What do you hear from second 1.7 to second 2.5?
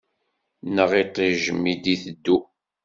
i d-iteddu.